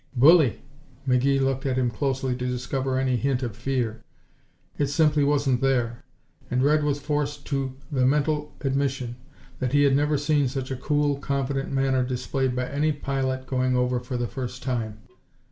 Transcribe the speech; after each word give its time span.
"Bully!" 0.15 0.63
McGee 1.07 1.39
looked 1.39 1.63
at 1.67 1.77
him 1.77 1.91
closely 1.91 2.35
to 2.35 2.47
discover 2.47 2.97
any 2.97 3.17
hint 3.17 3.43
of 3.43 3.55
fear. 3.55 4.01
It 4.79 4.87
simply 4.87 5.23
wasn't 5.23 5.61
there, 5.61 6.03
and 6.49 6.63
Red 6.63 6.83
was 6.83 6.99
forced 6.99 7.45
to 7.49 7.75
the 7.91 8.03
mental 8.07 8.55
admission 8.61 9.17
that 9.59 9.73
he 9.73 9.83
had 9.83 9.95
never 9.95 10.17
seen 10.17 10.47
such 10.47 10.71
a 10.71 10.75
cool, 10.75 11.19
confident 11.19 11.71
manner 11.71 12.03
displayed 12.03 12.55
by 12.55 12.67
any 12.67 12.91
pilot 12.91 13.45
going 13.45 13.75
over 13.75 13.99
for 13.99 14.17
the 14.17 14.25
first 14.25 14.63
time. 14.63 15.01